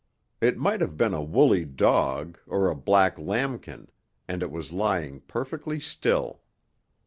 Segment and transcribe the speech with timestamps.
[0.41, 3.91] It might have been a woolly dog, or a black lambkin,
[4.27, 6.41] and it was lying perfectly still.